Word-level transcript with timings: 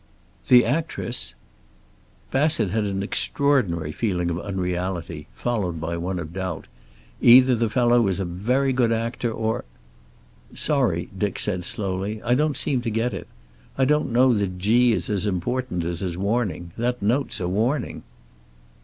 "The 0.47 0.65
actress?" 0.65 1.35
Bassett 2.31 2.71
had 2.71 2.85
an 2.85 3.03
extraordinary 3.03 3.91
feeling 3.91 4.31
of 4.31 4.39
unreality, 4.39 5.27
followed 5.31 5.79
by 5.79 5.95
one 5.95 6.17
of 6.17 6.33
doubt. 6.33 6.65
Either 7.21 7.53
the 7.53 7.69
fellow 7.69 8.01
was 8.01 8.19
a 8.19 8.25
very 8.25 8.73
good 8.73 8.91
actor, 8.91 9.31
or 9.31 9.63
"Sorry," 10.55 11.11
Dick 11.15 11.37
said 11.37 11.63
slowly. 11.63 12.19
"I 12.23 12.33
don't 12.33 12.57
seem 12.57 12.81
to 12.81 12.89
get 12.89 13.13
it. 13.13 13.27
I 13.77 13.85
don't 13.85 14.11
know 14.11 14.33
that 14.33 14.57
'G' 14.57 14.91
is 14.93 15.07
as 15.07 15.27
important 15.27 15.83
as 15.85 15.99
his 15.99 16.17
warning. 16.17 16.71
That 16.77 17.03
note's 17.03 17.39
a 17.39 17.47
warning." 17.47 18.01